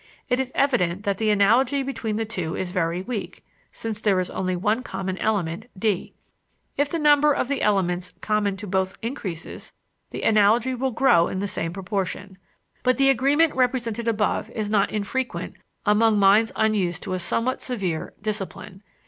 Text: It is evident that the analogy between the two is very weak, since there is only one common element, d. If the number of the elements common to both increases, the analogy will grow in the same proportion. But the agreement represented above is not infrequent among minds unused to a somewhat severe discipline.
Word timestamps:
It 0.29 0.39
is 0.39 0.51
evident 0.55 1.03
that 1.03 1.19
the 1.19 1.29
analogy 1.29 1.83
between 1.83 2.15
the 2.15 2.25
two 2.25 2.55
is 2.55 2.71
very 2.71 3.03
weak, 3.03 3.45
since 3.71 4.01
there 4.01 4.19
is 4.19 4.31
only 4.31 4.55
one 4.55 4.81
common 4.81 5.15
element, 5.19 5.67
d. 5.77 6.15
If 6.75 6.89
the 6.89 6.97
number 6.97 7.31
of 7.33 7.47
the 7.47 7.61
elements 7.61 8.11
common 8.19 8.57
to 8.57 8.65
both 8.65 8.97
increases, 9.03 9.73
the 10.09 10.23
analogy 10.23 10.73
will 10.73 10.89
grow 10.89 11.27
in 11.27 11.37
the 11.37 11.47
same 11.47 11.71
proportion. 11.71 12.39
But 12.81 12.97
the 12.97 13.09
agreement 13.11 13.53
represented 13.53 14.07
above 14.07 14.49
is 14.49 14.71
not 14.71 14.91
infrequent 14.91 15.57
among 15.85 16.17
minds 16.17 16.51
unused 16.55 17.03
to 17.03 17.13
a 17.13 17.19
somewhat 17.19 17.61
severe 17.61 18.13
discipline. 18.23 18.81